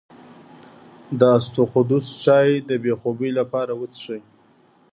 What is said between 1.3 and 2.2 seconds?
اسطوخودوس